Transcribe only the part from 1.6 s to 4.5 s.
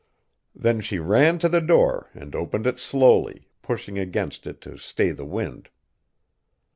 door and opened it slowly, pushing against